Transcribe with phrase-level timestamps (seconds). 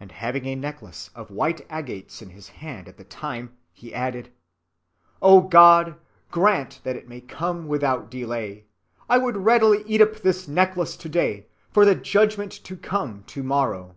[0.00, 4.32] —And having a necklace of white agates in his hand at the time he added:
[5.20, 8.64] "O God, grant that it may come without delay.
[9.10, 13.96] I would readily eat up this necklace to‐day, for the Judgment to come to‐morrow."